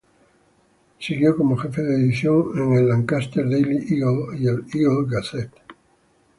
[0.97, 5.53] Siguió como jefe de edición en el "Lancaster Daily Eagle" y el "Eagle Gazette".